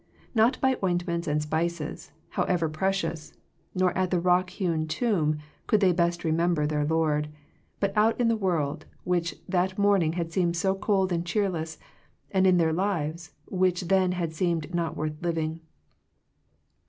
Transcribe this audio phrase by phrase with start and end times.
[0.33, 3.33] Not by ointments and spices, however precious,
[3.75, 7.29] nor at the rock hewn tomb, could they best remem ber their Lord;
[7.79, 11.77] but out in the world, which that morning had seemed so cold and cheerless,
[12.31, 15.59] and in their lives, which then had seemed not worth living.